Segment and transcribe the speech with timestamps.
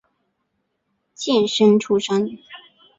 [1.13, 2.39] 监生出身。